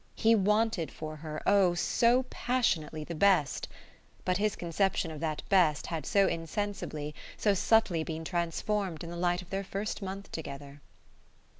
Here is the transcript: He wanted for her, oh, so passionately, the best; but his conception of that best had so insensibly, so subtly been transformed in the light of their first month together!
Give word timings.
He 0.15 0.33
wanted 0.33 0.89
for 0.89 1.17
her, 1.17 1.43
oh, 1.45 1.75
so 1.75 2.23
passionately, 2.31 3.03
the 3.03 3.13
best; 3.13 3.67
but 4.25 4.37
his 4.37 4.55
conception 4.55 5.11
of 5.11 5.19
that 5.19 5.43
best 5.47 5.85
had 5.85 6.07
so 6.07 6.25
insensibly, 6.27 7.13
so 7.37 7.53
subtly 7.53 8.03
been 8.03 8.25
transformed 8.25 9.03
in 9.03 9.11
the 9.11 9.15
light 9.15 9.43
of 9.43 9.51
their 9.51 9.63
first 9.63 10.01
month 10.01 10.31
together! 10.31 10.81